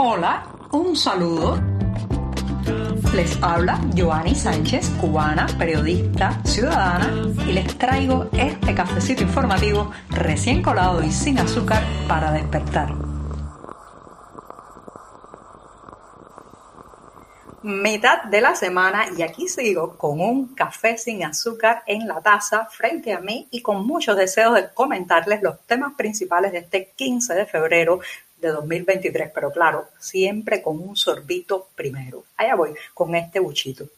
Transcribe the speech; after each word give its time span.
Hola, 0.00 0.46
un 0.70 0.94
saludo. 0.94 1.60
Les 3.16 3.36
habla 3.42 3.80
Joanny 3.96 4.32
Sánchez, 4.32 4.90
cubana, 5.00 5.48
periodista, 5.58 6.40
ciudadana, 6.44 7.10
y 7.44 7.52
les 7.52 7.76
traigo 7.76 8.28
este 8.32 8.76
cafecito 8.76 9.24
informativo 9.24 9.90
recién 10.10 10.62
colado 10.62 11.02
y 11.02 11.10
sin 11.10 11.40
azúcar 11.40 11.82
para 12.06 12.30
despertar. 12.30 12.94
Mitad 17.62 18.22
de 18.22 18.40
la 18.40 18.54
semana 18.54 19.06
y 19.16 19.22
aquí 19.22 19.48
sigo 19.48 19.98
con 19.98 20.20
un 20.20 20.54
café 20.54 20.96
sin 20.96 21.24
azúcar 21.24 21.82
en 21.86 22.06
la 22.06 22.20
taza 22.20 22.66
frente 22.66 23.12
a 23.12 23.18
mí 23.18 23.48
y 23.50 23.62
con 23.62 23.84
muchos 23.84 24.16
deseos 24.16 24.54
de 24.54 24.68
comentarles 24.72 25.42
los 25.42 25.58
temas 25.66 25.94
principales 25.96 26.52
de 26.52 26.58
este 26.58 26.92
15 26.94 27.34
de 27.34 27.46
febrero 27.46 27.98
de 28.40 28.48
2023, 28.48 29.30
pero 29.34 29.50
claro, 29.50 29.88
siempre 29.98 30.62
con 30.62 30.78
un 30.80 30.96
sorbito 30.96 31.68
primero. 31.74 32.24
Allá 32.36 32.54
voy 32.54 32.74
con 32.94 33.14
este 33.14 33.40
buchito. 33.40 33.88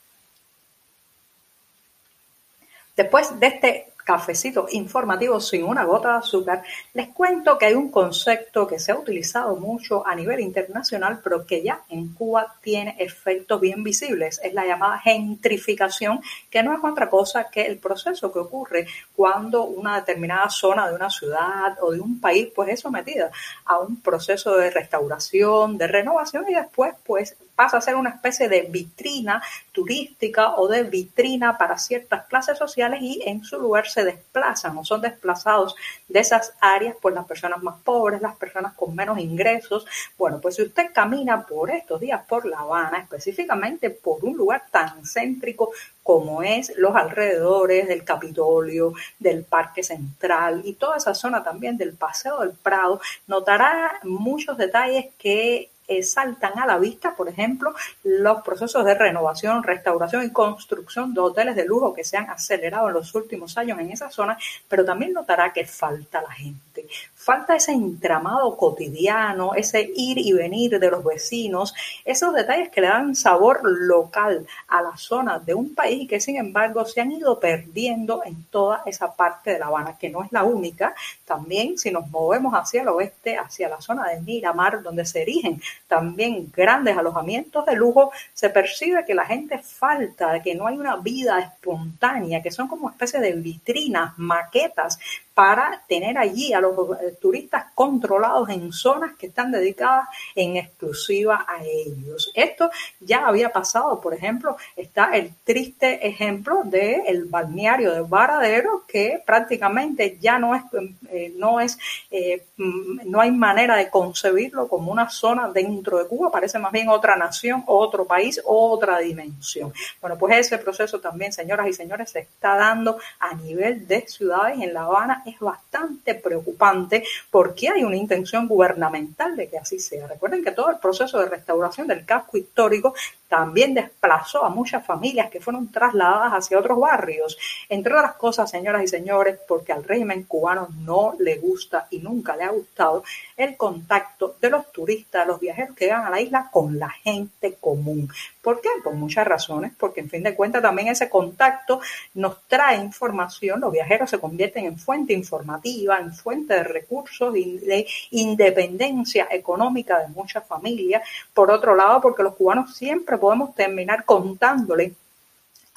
Después 2.97 3.39
de 3.39 3.47
este 3.47 3.90
cafecito 4.11 4.67
informativo 4.73 5.39
sin 5.39 5.63
una 5.63 5.85
gota 5.85 6.15
de 6.15 6.19
azúcar, 6.19 6.65
les 6.95 7.11
cuento 7.11 7.57
que 7.57 7.67
hay 7.67 7.75
un 7.75 7.93
concepto 7.93 8.67
que 8.67 8.81
se 8.81 8.91
ha 8.91 8.97
utilizado 8.97 9.55
mucho 9.55 10.05
a 10.05 10.17
nivel 10.17 10.41
internacional, 10.41 11.21
pero 11.23 11.47
que 11.47 11.63
ya 11.63 11.83
en 11.89 12.13
Cuba 12.13 12.57
tiene 12.61 12.97
efectos 12.99 13.61
bien 13.61 13.85
visibles. 13.85 14.41
Es 14.43 14.53
la 14.53 14.67
llamada 14.67 14.99
gentrificación, 14.99 16.21
que 16.51 16.61
no 16.65 16.73
es 16.73 16.81
otra 16.83 17.09
cosa 17.09 17.51
que 17.51 17.63
el 17.67 17.79
proceso 17.79 18.33
que 18.33 18.41
ocurre 18.41 18.89
cuando 19.15 19.63
una 19.63 19.95
determinada 20.01 20.51
zona 20.51 20.89
de 20.89 20.97
una 20.97 21.09
ciudad 21.09 21.79
o 21.81 21.93
de 21.93 22.01
un 22.01 22.21
país 22.21 22.49
pues 22.53 22.69
es 22.71 22.81
sometida 22.81 23.31
a 23.65 23.79
un 23.79 24.01
proceso 24.01 24.57
de 24.57 24.71
restauración, 24.71 25.79
de 25.79 25.87
renovación 25.87 26.47
y 26.49 26.55
después 26.55 26.95
pues 27.07 27.37
pasa 27.61 27.77
a 27.77 27.83
ser 27.83 27.95
una 27.95 28.09
especie 28.09 28.49
de 28.49 28.63
vitrina 28.63 29.43
turística 29.71 30.55
o 30.57 30.67
de 30.67 30.83
vitrina 30.83 31.59
para 31.59 31.77
ciertas 31.77 32.27
clases 32.27 32.57
sociales 32.57 33.01
y 33.03 33.21
en 33.27 33.45
su 33.45 33.61
lugar 33.61 33.87
se 33.87 34.03
desplazan 34.03 34.79
o 34.79 34.85
son 34.87 35.03
desplazados 35.03 35.77
de 36.09 36.21
esas 36.21 36.55
áreas 36.59 36.97
por 36.97 37.13
las 37.13 37.27
personas 37.27 37.63
más 37.63 37.77
pobres, 37.85 38.23
las 38.23 38.35
personas 38.37 38.73
con 38.73 38.97
menos 38.97 39.19
ingresos. 39.19 39.85
Bueno, 40.17 40.41
pues 40.41 40.55
si 40.55 40.63
usted 40.63 40.91
camina 40.95 41.45
por 41.47 41.71
estos 41.71 42.01
días 42.01 42.23
por 42.27 42.47
La 42.47 42.61
Habana, 42.61 43.01
específicamente 43.01 43.91
por 43.91 44.25
un 44.25 44.39
lugar 44.39 44.65
tan 44.71 45.05
céntrico 45.05 45.71
como 46.03 46.43
es 46.43 46.73
los 46.77 46.97
alrededores 46.97 47.87
del 47.89 48.05
Capitolio, 48.05 48.95
del 49.19 49.45
Parque 49.45 49.83
Central 49.83 50.63
y 50.65 50.73
toda 50.73 50.97
esa 50.97 51.15
zona 51.15 51.45
también 51.45 51.77
del 51.77 51.93
Paseo 51.93 52.41
del 52.41 52.53
Prado, 52.53 53.01
notará 53.27 54.01
muchos 54.03 54.57
detalles 54.57 55.07
que 55.19 55.70
eh, 55.91 56.05
saltan 56.05 56.57
a 56.57 56.67
la 56.67 56.79
vista, 56.79 57.17
por 57.17 57.29
ejemplo, 57.29 57.75
los 58.05 58.43
procesos 58.43 58.85
de 58.85 58.95
renovación, 58.95 59.65
restauración 59.65 60.25
y 60.25 60.31
construcción 60.31 61.13
de 61.13 61.21
hoteles 61.21 61.57
de 61.57 61.65
lujo 61.65 61.93
que 61.93 62.05
se 62.05 62.17
han 62.17 62.31
acelerado 62.31 62.87
en 62.87 62.95
los 62.95 63.13
últimos 63.17 63.59
años 63.59 63.77
en 63.81 63.91
esa 63.91 64.09
zona, 64.09 64.39
pero 64.69 64.85
también 64.85 65.13
notará 65.13 65.53
que 65.53 65.67
falta 65.67 66.23
la 66.23 66.31
gente, 66.31 66.70
falta 67.15 67.55
ese 67.55 67.73
entramado 67.73 68.57
cotidiano, 68.57 69.55
ese 69.55 69.91
ir 69.95 70.19
y 70.19 70.33
venir 70.33 70.81
de 70.81 70.91
los 70.91 71.05
vecinos, 71.05 71.75
esos 72.05 72.35
detalles 72.35 72.71
que 72.71 72.81
le 72.81 72.89
dan 72.89 73.15
sabor 73.15 73.61
local 73.63 74.47
a 74.69 74.83
la 74.83 74.97
zona 74.97 75.39
de 75.39 75.55
un 75.55 75.75
país 75.75 76.03
y 76.03 76.07
que 76.07 76.19
sin 76.19 76.37
embargo 76.37 76.85
se 76.87 77.01
han 77.01 77.13
ido 77.13 77.39
perdiendo 77.39 78.23
en 78.25 78.45
toda 78.45 78.83
esa 78.87 79.15
parte 79.15 79.53
de 79.53 79.59
La 79.59 79.67
Habana, 79.67 79.99
que 79.99 80.09
no 80.09 80.23
es 80.25 80.33
la 80.33 80.45
única. 80.45 80.95
También 81.25 81.79
si 81.79 81.91
nos 81.91 82.09
movemos 82.09 82.55
hacia 82.55 82.83
el 82.83 82.89
oeste, 82.89 83.37
hacia 83.37 83.69
la 83.69 83.81
zona 83.81 84.09
de 84.09 84.21
Miramar, 84.21 84.83
donde 84.83 85.05
se 85.05 85.23
erigen 85.23 85.61
también 85.87 86.51
grandes 86.55 86.97
alojamientos 86.97 87.67
de 87.67 87.77
lujo, 87.77 88.13
se 88.33 88.49
percibe 88.51 89.05
que 89.05 89.15
la 89.15 89.27
gente 89.27 89.59
falta, 89.59 90.41
que 90.43 90.55
no 90.55 90.67
hay 90.67 90.79
una 90.79 90.97
vida 90.97 91.39
espontánea, 91.39 92.43
que 92.43 92.51
son 92.51 92.67
como 92.67 92.91
especie 92.91 93.21
de 93.21 93.33
vitrinas, 93.33 94.15
maquetas 94.17 94.99
para 95.41 95.83
tener 95.89 96.19
allí 96.19 96.53
a 96.53 96.61
los 96.61 96.77
turistas 97.19 97.69
controlados 97.75 98.51
en 98.51 98.75
zonas 98.75 99.17
que 99.17 99.29
están 99.29 99.51
dedicadas 99.51 100.07
en 100.35 100.59
exclusiva 100.59 101.47
a 101.49 101.65
ellos. 101.65 102.31
Esto 102.35 102.71
ya 103.01 103.27
había 103.27 103.49
pasado, 103.49 104.03
por 104.03 104.13
ejemplo, 104.13 104.59
está 104.77 105.17
el 105.17 105.33
triste 105.43 106.07
ejemplo 106.07 106.61
del 106.65 107.01
el 107.07 107.25
balneario 107.25 107.91
de 107.95 108.03
Varadero, 108.03 108.85
que 108.87 109.23
prácticamente 109.25 110.19
ya 110.21 110.39
no 110.39 110.55
es, 110.55 110.63
eh, 111.11 111.33
no 111.35 111.59
es, 111.59 111.79
eh, 112.11 112.45
mm, 112.59 113.11
no 113.11 113.23
hay 113.23 113.31
manera 113.31 113.77
de 113.77 113.89
concebirlo 113.89 114.69
como 114.69 114.93
una 114.93 115.09
zona 115.09 115.49
dentro 115.49 115.97
de 115.97 116.07
Cuba, 116.07 116.31
parece 116.31 116.59
más 116.59 116.71
bien 116.71 116.91
otra 116.91 117.17
nación, 117.17 117.65
otro 117.67 118.05
país, 118.05 118.43
otra 118.45 118.99
dimensión. 118.99 119.73
Bueno, 120.03 120.19
pues 120.19 120.37
ese 120.37 120.59
proceso 120.59 121.01
también, 121.01 121.33
señoras 121.33 121.67
y 121.67 121.73
señores, 121.73 122.11
se 122.11 122.19
está 122.19 122.57
dando 122.57 122.99
a 123.19 123.35
nivel 123.35 123.87
de 123.87 124.07
ciudades 124.07 124.61
en 124.61 124.75
La 124.75 124.83
Habana 124.83 125.23
es 125.31 125.41
bastante 125.41 126.15
preocupante 126.15 127.05
porque 127.31 127.69
hay 127.69 127.85
una 127.85 127.97
intención 127.97 128.47
gubernamental 128.47 129.37
de 129.37 129.49
que 129.49 129.59
así 129.59 129.79
sea. 129.79 130.07
Recuerden 130.07 130.45
que 130.45 130.53
todo 130.53 130.71
el 130.71 130.79
proceso 130.79 131.19
de 131.19 131.27
restauración 131.27 131.87
del 131.87 132.05
casco 132.05 132.37
histórico 132.37 132.95
también 133.31 133.75
desplazó 133.75 134.45
a 134.45 134.51
muchas 134.51 134.85
familias 134.85 135.31
que 135.31 135.41
fueron 135.41 135.71
trasladadas 135.71 136.33
hacia 136.33 136.59
otros 136.59 136.81
barrios. 136.81 137.39
Entre 137.69 137.95
otras 137.95 138.15
cosas, 138.15 138.51
señoras 138.51 138.83
y 138.83 138.89
señores, 138.89 139.39
porque 139.47 139.73
al 139.73 139.85
régimen 139.85 140.25
cubano 140.25 140.69
no 140.81 141.15
le 141.19 141.37
gusta 141.37 141.87
y 141.91 142.01
nunca 142.01 142.35
le 142.35 142.43
ha 142.43 142.51
gustado 142.51 143.05
el 143.37 143.57
contacto 143.57 144.35
de 144.41 144.51
los 144.51 144.73
turistas, 144.73 145.29
los 145.29 145.39
viajeros 145.39 145.77
que 145.77 145.85
llegan 145.85 146.07
a 146.07 146.11
la 146.11 146.21
isla 146.21 146.49
con 146.51 146.77
la 146.77 146.91
gente 146.91 147.57
común. 147.61 148.11
¿Por 148.43 148.61
qué? 148.61 148.69
Por 148.83 148.95
muchas 148.95 149.27
razones, 149.27 149.73
porque 149.79 150.01
en 150.01 150.11
fin 150.11 150.25
de 150.25 150.35
cuentas 150.35 150.61
también 150.61 150.89
ese 150.89 151.09
contacto 151.09 151.81
nos 152.15 152.43
trae 152.49 152.79
información, 152.79 153.61
los 153.61 153.71
viajeros 153.71 154.11
se 154.11 154.19
convierten 154.19 154.65
en 154.65 154.77
fuente 154.77 155.13
informativa, 155.21 155.99
en 155.99 156.13
fuente 156.13 156.55
de 156.55 156.65
recursos 156.65 157.33
de 157.33 157.87
independencia 158.11 159.29
económica 159.31 159.99
de 160.01 160.09
muchas 160.09 160.47
familias. 160.47 161.03
Por 161.33 161.51
otro 161.51 161.75
lado, 161.75 162.01
porque 162.01 162.23
los 162.23 162.35
cubanos 162.35 162.75
siempre 162.75 163.19
podemos 163.19 163.55
terminar 163.55 164.05
contándole 164.05 164.95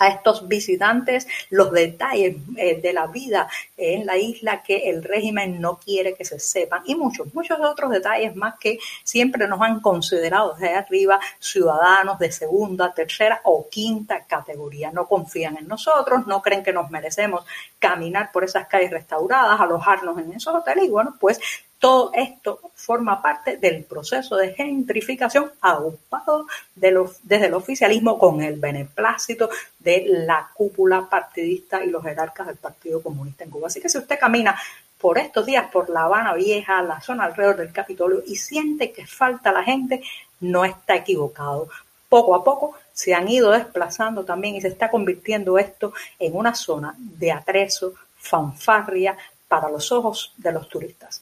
a 0.04 0.10
estos 0.10 0.48
visitantes 0.48 1.28
los 1.50 1.72
detalles 1.72 2.36
eh, 2.58 2.80
de 2.82 2.94
la 2.94 3.08
vida 3.08 3.48
en 3.78 4.06
la 4.06 4.18
isla 4.18 4.62
que 4.62 4.90
el 4.90 5.04
régimen 5.04 5.62
no 5.62 5.78
quiere 5.78 6.14
que 6.14 6.26
se 6.26 6.40
sepan 6.40 6.84
y 6.86 6.96
muchos, 6.96 7.34
muchos 7.34 7.60
otros 7.60 7.92
detalles 7.92 8.36
más 8.36 8.56
que 8.60 8.80
siempre 9.04 9.48
nos 9.48 9.62
han 9.62 9.80
considerado 9.80 10.54
desde 10.54 10.76
arriba 10.76 11.20
ciudadanos 11.40 12.20
de 12.20 12.32
segunda, 12.32 12.94
tercera 12.94 13.42
o 13.44 13.68
quinta 13.70 14.26
categoría. 14.26 14.92
No 14.92 15.08
confían 15.08 15.58
en 15.58 15.68
nosotros, 15.68 16.28
no 16.28 16.42
creen 16.42 16.64
que 16.64 16.74
nos 16.74 16.90
merecemos 16.90 17.46
caminar 17.80 18.32
por 18.32 18.44
esas 18.44 18.68
calles 18.68 18.92
restauradas, 18.92 19.60
alojarnos 19.60 20.18
en 20.18 20.34
esos 20.34 20.54
hoteles 20.54 20.86
y 20.86 20.90
bueno, 20.90 21.16
pues 21.20 21.40
todo 21.84 22.12
esto 22.14 22.62
forma 22.76 23.22
parte 23.22 23.58
del 23.58 23.84
proceso 23.84 24.38
de 24.38 24.54
gentrificación 24.54 25.52
agrupado 25.60 26.48
desde 26.74 27.48
el 27.48 27.54
oficialismo 27.54 28.18
con 28.18 28.42
el 28.42 28.58
beneplácito 28.58 29.50
de 29.80 30.06
la 30.08 30.50
cúpula 30.54 31.10
partidista 31.10 31.84
y 31.84 31.90
los 31.90 32.02
jerarcas 32.02 32.48
del 32.48 32.56
Partido 32.56 33.04
Comunista 33.04 33.44
en 33.44 33.50
Cuba. 33.50 33.68
Así 33.68 33.82
que 33.82 33.90
si 33.90 33.98
usted 33.98 34.18
camina 34.18 34.58
por 34.98 35.18
estos 35.18 35.46
días 35.46 35.70
por 35.74 35.90
La 35.90 36.04
Habana 36.04 36.34
Vieja, 36.36 36.82
la 36.82 37.02
zona 37.02 37.26
alrededor 37.26 37.58
del 37.58 37.74
Capitolio 37.74 38.24
y 38.26 38.38
siente 38.38 38.94
que 38.94 39.06
falta 39.06 39.52
la 39.52 39.66
gente, 39.66 40.02
no 40.40 40.64
está 40.64 40.96
equivocado. 40.96 41.68
Poco 42.08 42.34
a 42.34 42.46
poco 42.46 42.76
se 42.94 43.14
han 43.14 43.28
ido 43.28 43.52
desplazando 43.52 44.24
también 44.24 44.56
y 44.56 44.62
se 44.62 44.70
está 44.70 44.90
convirtiendo 44.90 45.60
esto 45.60 45.92
en 46.18 46.34
una 46.34 46.56
zona 46.56 46.96
de 46.98 47.34
atrezo, 47.34 47.94
fanfarria 48.16 49.18
para 49.50 49.70
los 49.70 49.92
ojos 49.92 50.34
de 50.38 50.54
los 50.54 50.70
turistas. 50.70 51.22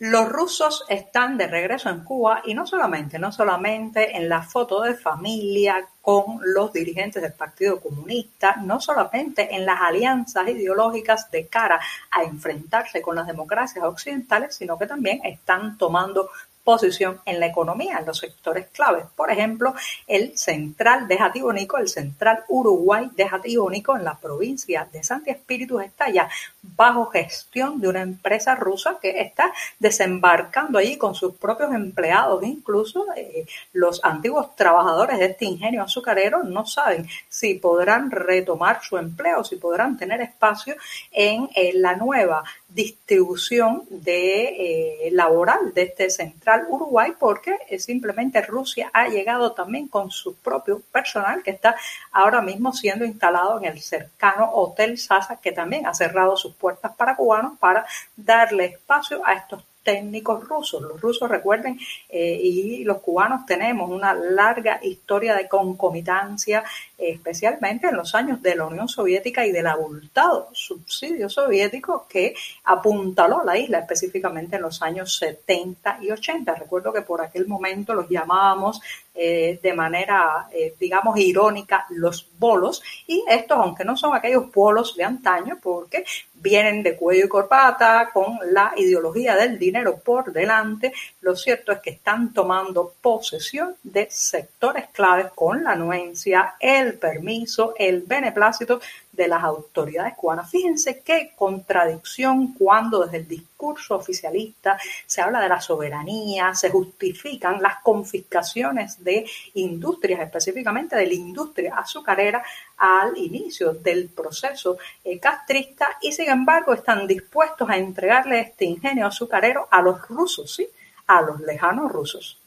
Los 0.00 0.28
rusos 0.28 0.84
están 0.88 1.36
de 1.36 1.48
regreso 1.48 1.90
en 1.90 2.04
Cuba 2.04 2.42
y 2.44 2.54
no 2.54 2.64
solamente, 2.68 3.18
no 3.18 3.32
solamente 3.32 4.16
en 4.16 4.28
la 4.28 4.42
foto 4.42 4.80
de 4.82 4.94
familia 4.94 5.84
con 6.00 6.38
los 6.40 6.72
dirigentes 6.72 7.20
del 7.20 7.32
Partido 7.32 7.80
Comunista, 7.80 8.54
no 8.62 8.80
solamente 8.80 9.56
en 9.56 9.66
las 9.66 9.80
alianzas 9.80 10.48
ideológicas 10.48 11.28
de 11.32 11.48
cara 11.48 11.80
a 12.12 12.22
enfrentarse 12.22 13.02
con 13.02 13.16
las 13.16 13.26
democracias 13.26 13.84
occidentales, 13.84 14.54
sino 14.54 14.78
que 14.78 14.86
también 14.86 15.20
están 15.24 15.76
tomando 15.76 16.30
posición 16.68 17.18
en 17.24 17.40
la 17.40 17.46
economía, 17.46 17.96
en 17.98 18.04
los 18.04 18.18
sectores 18.18 18.66
claves. 18.66 19.06
Por 19.16 19.30
ejemplo, 19.30 19.72
el 20.06 20.36
Central 20.36 21.08
de 21.08 21.16
Jatibonico, 21.16 21.78
el 21.78 21.88
Central 21.88 22.44
Uruguay 22.48 23.08
de 23.16 23.26
Jatibonico 23.26 23.96
en 23.96 24.04
la 24.04 24.18
provincia 24.18 24.86
de 24.92 25.02
Santi 25.02 25.30
Espíritu 25.30 25.80
está 25.80 26.10
ya 26.10 26.28
bajo 26.60 27.06
gestión 27.06 27.80
de 27.80 27.88
una 27.88 28.02
empresa 28.02 28.54
rusa 28.54 28.98
que 29.00 29.18
está 29.18 29.50
desembarcando 29.78 30.76
allí 30.76 30.98
con 30.98 31.14
sus 31.14 31.36
propios 31.36 31.72
empleados, 31.72 32.44
incluso 32.44 33.06
eh, 33.16 33.46
los 33.72 34.04
antiguos 34.04 34.54
trabajadores 34.54 35.18
de 35.18 35.24
este 35.24 35.46
ingenio 35.46 35.82
azucarero 35.82 36.42
no 36.42 36.66
saben 36.66 37.08
si 37.30 37.54
podrán 37.54 38.10
retomar 38.10 38.82
su 38.82 38.98
empleo, 38.98 39.42
si 39.42 39.56
podrán 39.56 39.96
tener 39.96 40.20
espacio 40.20 40.76
en 41.12 41.48
eh, 41.54 41.72
la 41.72 41.96
nueva 41.96 42.44
distribución 42.68 43.84
de 43.88 45.06
eh, 45.06 45.10
laboral 45.12 45.72
de 45.72 45.84
este 45.84 46.10
central 46.10 46.57
Uruguay 46.68 47.12
porque 47.18 47.56
eh, 47.68 47.78
simplemente 47.78 48.42
Rusia 48.42 48.90
ha 48.92 49.08
llegado 49.08 49.52
también 49.52 49.88
con 49.88 50.10
su 50.10 50.36
propio 50.36 50.80
personal 50.92 51.42
que 51.42 51.50
está 51.50 51.76
ahora 52.12 52.40
mismo 52.40 52.72
siendo 52.72 53.04
instalado 53.04 53.58
en 53.58 53.66
el 53.66 53.80
cercano 53.80 54.50
Hotel 54.52 54.98
Sasa 54.98 55.36
que 55.36 55.52
también 55.52 55.86
ha 55.86 55.94
cerrado 55.94 56.36
sus 56.36 56.54
puertas 56.54 56.94
para 56.96 57.16
cubanos 57.16 57.58
para 57.58 57.86
darle 58.16 58.66
espacio 58.66 59.24
a 59.24 59.34
estos 59.34 59.62
técnicos 59.88 60.46
rusos. 60.46 60.82
Los 60.82 61.00
rusos, 61.00 61.30
recuerden, 61.30 61.78
eh, 62.10 62.38
y 62.42 62.84
los 62.84 62.98
cubanos 62.98 63.46
tenemos 63.46 63.88
una 63.90 64.12
larga 64.12 64.78
historia 64.82 65.34
de 65.34 65.48
concomitancia, 65.48 66.62
especialmente 66.98 67.86
en 67.86 67.96
los 67.96 68.14
años 68.16 68.42
de 68.42 68.56
la 68.56 68.66
Unión 68.66 68.88
Soviética 68.88 69.46
y 69.46 69.52
del 69.52 69.68
abultado 69.68 70.48
subsidio 70.52 71.28
soviético 71.28 72.06
que 72.08 72.34
apuntaló 72.64 73.44
la 73.44 73.56
isla, 73.56 73.78
específicamente 73.78 74.56
en 74.56 74.62
los 74.62 74.82
años 74.82 75.16
70 75.16 75.98
y 76.02 76.10
80. 76.10 76.54
Recuerdo 76.56 76.92
que 76.92 77.02
por 77.02 77.20
aquel 77.20 77.46
momento 77.46 77.94
los 77.94 78.08
llamábamos 78.08 78.80
eh, 79.20 79.58
de 79.60 79.72
manera, 79.72 80.48
eh, 80.52 80.74
digamos, 80.78 81.18
irónica 81.18 81.86
los 81.90 82.28
bolos, 82.38 82.80
y 83.04 83.24
estos, 83.28 83.58
aunque 83.58 83.84
no 83.84 83.96
son 83.96 84.14
aquellos 84.14 84.52
bolos 84.52 84.96
de 84.96 85.02
antaño, 85.02 85.58
porque 85.60 86.04
vienen 86.34 86.84
de 86.84 86.94
cuello 86.94 87.24
y 87.24 87.28
corbata, 87.28 88.10
con 88.12 88.38
la 88.52 88.72
ideología 88.76 89.34
del 89.34 89.58
dinero 89.58 89.98
por 89.98 90.32
delante, 90.32 90.92
lo 91.20 91.34
cierto 91.34 91.72
es 91.72 91.80
que 91.80 91.90
están 91.90 92.32
tomando 92.32 92.94
posesión 93.00 93.74
de 93.82 94.06
sectores 94.08 94.86
claves 94.92 95.32
con 95.34 95.64
la 95.64 95.72
anuencia, 95.72 96.54
el 96.60 96.87
permiso, 96.94 97.74
el 97.78 98.02
beneplácito 98.02 98.80
de 99.12 99.28
las 99.28 99.42
autoridades 99.42 100.14
cubanas. 100.14 100.50
Fíjense 100.50 101.02
qué 101.04 101.32
contradicción 101.36 102.54
cuando 102.54 103.04
desde 103.04 103.18
el 103.18 103.28
discurso 103.28 103.96
oficialista 103.96 104.78
se 105.06 105.20
habla 105.20 105.40
de 105.40 105.48
la 105.48 105.60
soberanía, 105.60 106.54
se 106.54 106.70
justifican 106.70 107.60
las 107.60 107.82
confiscaciones 107.82 109.02
de 109.02 109.26
industrias, 109.54 110.20
específicamente 110.20 110.96
de 110.96 111.06
la 111.06 111.14
industria 111.14 111.74
azucarera 111.76 112.42
al 112.76 113.16
inicio 113.18 113.74
del 113.74 114.08
proceso 114.08 114.78
eh, 115.04 115.18
castrista 115.18 115.98
y 116.00 116.12
sin 116.12 116.30
embargo 116.30 116.72
están 116.72 117.06
dispuestos 117.06 117.68
a 117.68 117.76
entregarle 117.76 118.40
este 118.40 118.64
ingenio 118.64 119.06
azucarero 119.06 119.66
a 119.70 119.82
los 119.82 120.06
rusos, 120.08 120.54
¿sí? 120.54 120.68
A 121.08 121.22
los 121.22 121.40
lejanos 121.40 121.90
rusos. 121.90 122.38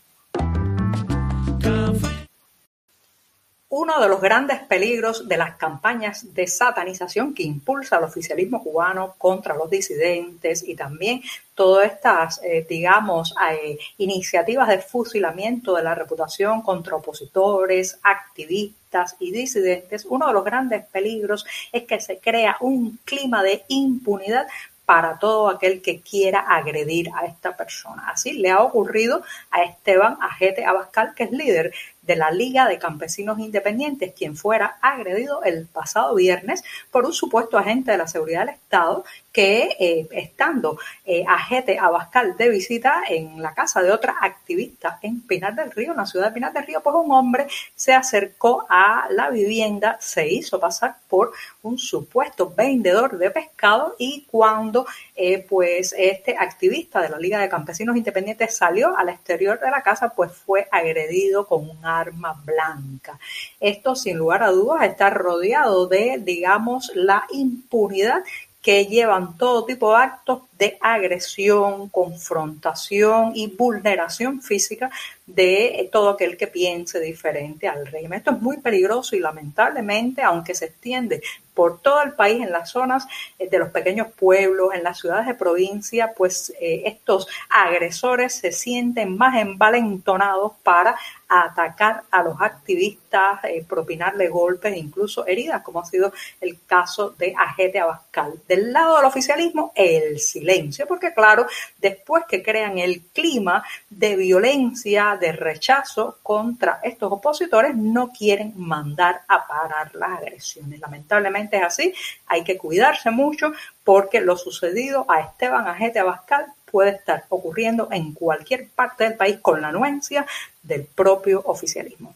Uno 3.73 4.01
de 4.01 4.09
los 4.09 4.19
grandes 4.19 4.59
peligros 4.63 5.29
de 5.29 5.38
las 5.38 5.56
campañas 5.56 6.33
de 6.33 6.45
satanización 6.45 7.33
que 7.33 7.44
impulsa 7.44 8.00
el 8.00 8.03
oficialismo 8.03 8.62
cubano 8.62 9.15
contra 9.18 9.56
los 9.56 9.69
disidentes 9.69 10.68
y 10.68 10.75
también 10.75 11.21
todas 11.56 11.89
estas, 11.89 12.41
eh, 12.44 12.65
digamos, 12.68 13.33
eh, 13.50 13.77
iniciativas 13.97 14.68
de 14.68 14.79
fusilamiento 14.79 15.73
de 15.73 15.83
la 15.83 15.95
reputación 15.95 16.62
contra 16.62 16.97
opositores, 16.97 17.97
activistas 18.03 19.15
y 19.19 19.31
disidentes, 19.31 20.03
uno 20.03 20.27
de 20.27 20.33
los 20.33 20.44
grandes 20.44 20.85
peligros 20.88 21.45
es 21.71 21.83
que 21.83 22.01
se 22.01 22.19
crea 22.19 22.57
un 22.59 23.00
clima 23.06 23.41
de 23.41 23.63
impunidad 23.69 24.47
para 24.83 25.17
todo 25.17 25.47
aquel 25.47 25.81
que 25.81 26.01
quiera 26.01 26.41
agredir 26.41 27.09
a 27.15 27.25
esta 27.25 27.56
persona. 27.56 28.09
Así 28.09 28.33
le 28.33 28.51
ha 28.51 28.62
ocurrido 28.62 29.24
a 29.50 29.63
Esteban 29.63 30.17
Ajete 30.19 30.65
Abascal, 30.65 31.13
que 31.15 31.24
es 31.24 31.31
líder 31.31 31.74
de 32.12 32.18
la 32.18 32.30
Liga 32.30 32.68
de 32.68 32.78
Campesinos 32.78 33.40
Independientes, 33.40 34.13
quien 34.13 34.36
fuera 34.36 34.78
agredido 34.81 35.44
el 35.44 35.66
pasado 35.66 36.13
viernes 36.16 36.62
por 36.92 37.06
un 37.06 37.13
supuesto 37.13 37.58
agente 37.58 37.92
de 37.92 37.98
la 37.98 38.08
seguridad 38.08 38.42
del 38.42 38.56
Estado 38.56 39.06
que 39.31 39.78
eh, 39.80 40.10
estando 40.12 40.78
eh, 41.06 41.24
Ajete 41.25 41.80
Abascal 41.80 42.36
de 42.36 42.50
visita 42.50 43.04
en 43.08 43.42
la 43.42 43.54
casa 43.54 43.81
de 43.81 43.92
otra 43.92 44.18
activista 44.19 45.00
en 45.02 45.22
Pinar 45.22 45.56
del 45.56 45.72
Río, 45.72 45.92
en 45.92 45.98
la 45.98 46.06
ciudad 46.06 46.28
de 46.28 46.34
Pinar 46.34 46.52
del 46.52 46.66
Río, 46.66 46.81
pues 46.84 46.96
un 46.98 47.13
hombre 47.13 47.48
se 47.74 47.94
acercó 47.94 48.66
a 48.68 49.08
la 49.10 49.30
vivienda, 49.30 49.98
se 50.02 50.28
hizo 50.28 50.60
pasar 50.60 50.98
por 51.08 51.31
un 51.63 51.78
supuesto 51.78 52.54
vendedor 52.54 53.18
de 53.18 53.31
pescado 53.31 53.96
y 53.98 54.25
cuando 54.30 54.86
eh, 55.16 55.46
pues 55.48 55.96
este 55.98 56.36
activista 56.38 57.02
de 57.02 57.08
la 57.08 57.18
Liga 57.18 57.40
de 57.40 57.48
Campesinos 57.48 57.96
Independientes 57.96 58.58
salió 58.58 58.98
al 58.98 59.08
exterior 59.08 59.62
de 59.62 59.72
la 59.72 59.81
casa, 59.81 60.10
pues 60.10 60.34
fue 60.34 60.68
agredido 60.72 61.48
con 61.48 61.69
un 61.69 61.86
arma 61.86 62.00
blanca. 62.09 63.19
Esto, 63.59 63.95
sin 63.95 64.18
lugar 64.18 64.44
a 64.44 64.51
dudas, 64.51 64.83
está 64.83 65.09
rodeado 65.09 65.88
de, 65.88 66.19
digamos, 66.24 66.92
la 66.95 67.25
impunidad 67.31 68.24
que 68.62 68.86
llevan 68.86 69.38
todo 69.38 69.65
tipo 69.65 69.92
de 69.92 70.03
actos 70.03 70.42
de 70.57 70.77
agresión, 70.80 71.89
confrontación 71.89 73.31
y 73.36 73.48
vulneración 73.48 74.42
física 74.42 74.92
de 75.36 75.89
todo 75.92 76.10
aquel 76.10 76.38
que 76.38 76.48
piense 76.48 77.00
diferente 77.00 77.68
al 77.68 77.86
régimen. 77.88 78.19
Esto 78.19 78.31
es 78.31 78.42
muy 78.42 78.57
peligroso 78.57 79.16
y 79.16 79.19
lamentablemente, 79.19 80.22
aunque 80.22 80.56
se 80.56 80.66
extiende 80.66 81.22
por 81.54 81.81
todo 81.81 82.01
el 82.01 82.13
país, 82.13 82.42
en 82.42 82.51
las 82.51 82.72
zonas 82.72 83.07
eh, 83.38 83.50
de 83.50 83.60
los 83.60 83.69
pequeños 83.69 84.07
pueblos, 84.13 84.74
en 84.74 84.83
las 84.83 85.00
ciudades 85.00 85.28
de 85.28 85.36
provincia, 85.36 86.13
pues 86.16 86.51
eh, 86.60 86.83
estos 86.86 87.28
agresores 87.50 88.36
se 88.36 88.51
sienten 88.51 89.18
más 89.18 89.36
envalentonados 89.36 90.54
para 90.63 90.95
atacar 91.28 92.04
a 92.12 92.24
los 92.24 92.42
activistas, 92.42 93.44
eh, 93.45 93.66
propinarle 93.68 94.27
golpes, 94.27 94.75
incluso 94.75 95.25
heridas, 95.25 95.62
como 95.62 95.80
ha 95.80 95.86
sido 95.86 96.12
el 96.42 96.57
caso 96.66 97.12
de 97.12 97.34
Ajete 97.38 97.80
Abascal. 97.80 98.34
Del 98.48 98.74
lado 98.74 98.98
del 98.98 99.06
oficialismo, 99.06 99.72
el 99.75 100.19
silencio, 100.19 100.88
porque 100.88 101.13
claro, 101.13 101.48
después 101.77 102.24
que 102.27 102.44
crean 102.44 102.77
el 102.80 103.01
clima 103.13 103.63
de 103.89 104.16
violencia, 104.16 105.18
de 105.21 105.31
rechazo 105.31 106.18
contra 106.21 106.81
estos 106.83 107.09
opositores, 107.09 107.75
no 107.75 108.09
quieren 108.12 108.53
mandar 108.57 109.22
a 109.27 109.48
parar 109.48 109.96
las 109.96 110.19
agresiones. 110.19 110.81
Lamentablemente 110.81 111.57
es 111.57 111.63
así, 111.63 111.93
hay 112.27 112.43
que 112.43 112.57
cuidarse 112.57 113.12
mucho 113.12 113.53
porque 113.86 114.19
lo 114.19 114.36
sucedido 114.36 115.05
a 115.07 115.22
Esteban 115.22 115.67
Ajete 115.67 116.00
Abascal 116.00 116.48
puede 116.69 116.91
estar 116.91 117.25
ocurriendo 117.29 117.88
en 117.91 118.13
cualquier 118.13 118.67
parte 118.69 119.05
del 119.05 119.15
país 119.15 119.38
con 119.41 119.62
la 119.62 119.69
anuencia 119.69 120.25
del 120.63 120.84
propio 120.86 121.41
oficialismo. 121.46 122.13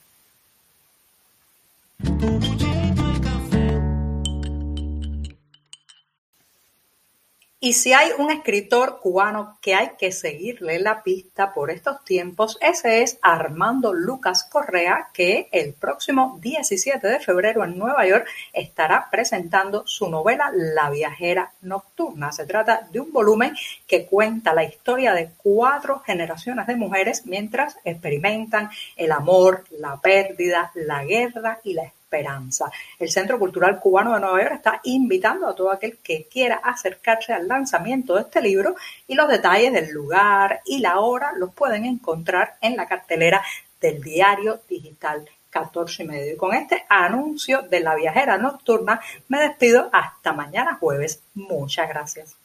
Y 7.58 7.72
si 7.74 7.94
hay 7.94 8.10
un 8.18 8.32
escritor 8.32 9.00
cubano 9.00 9.58
que 9.62 9.76
hay 9.76 9.92
que 9.98 10.12
seguirle 10.12 10.78
la 10.78 11.02
pista 11.04 11.54
por 11.54 11.72
estos 11.72 12.04
tiempos, 12.04 12.58
ese 12.60 13.02
es 13.02 13.18
Armando 13.22 13.94
Lucas 13.94 14.44
Correa, 14.44 15.08
que 15.14 15.48
el 15.54 15.74
próximo 15.74 16.38
17 16.42 17.08
de 17.08 17.20
febrero 17.22 17.64
en 17.64 17.78
Nueva 17.78 18.06
York 18.06 18.28
estará 18.52 19.08
presentando 19.10 19.88
su 19.88 20.10
novela 20.10 20.52
La 20.54 20.90
viajera 20.90 21.54
nocturna. 21.62 22.34
Se 22.34 22.46
trata 22.46 22.88
de 22.92 23.00
un 23.00 23.14
volumen 23.14 23.56
que 23.88 24.06
cuenta 24.06 24.54
la 24.54 24.66
historia 24.66 25.14
de 25.14 25.32
cuatro 25.38 26.00
generaciones 26.00 26.68
de 26.68 26.76
mujeres 26.76 27.26
mientras 27.26 27.78
experimentan 27.86 28.70
el 28.98 29.14
amor, 29.14 29.64
la 29.80 30.00
pérdida, 30.02 30.72
la 30.76 31.06
guerra 31.06 31.62
y 31.64 31.74
la 31.74 31.86
El 33.00 33.12
Centro 33.12 33.38
Cultural 33.40 33.80
Cubano 33.80 34.14
de 34.14 34.20
Nueva 34.20 34.42
York 34.42 34.56
está 34.56 34.80
invitando 34.84 35.48
a 35.48 35.56
todo 35.56 35.72
aquel 35.72 35.98
que 35.98 36.28
quiera 36.32 36.58
acercarse 36.64 37.34
al 37.34 37.48
lanzamiento 37.48 38.16
de 38.16 38.22
este 38.22 38.42
libro 38.42 38.76
y 39.08 39.16
los 39.16 39.28
detalles 39.28 39.74
del 39.74 39.92
lugar 39.92 40.62
y 40.66 40.80
la 40.80 41.00
hora 41.00 41.34
los 41.38 41.54
pueden 41.54 41.86
encontrar 41.86 42.56
en 42.62 42.76
la 42.76 42.88
cartelera 42.88 43.44
del 43.82 44.02
diario 44.02 44.62
digital 44.68 45.28
14 45.50 46.04
y 46.04 46.08
medio. 46.08 46.34
Y 46.34 46.38
con 46.38 46.54
este 46.54 46.86
anuncio 46.90 47.62
de 47.62 47.80
la 47.80 47.96
viajera 47.96 48.38
nocturna 48.38 49.00
me 49.28 49.40
despido 49.40 49.90
hasta 49.92 50.34
mañana 50.34 50.78
jueves. 50.80 51.22
Muchas 51.34 51.88
gracias. 51.88 52.45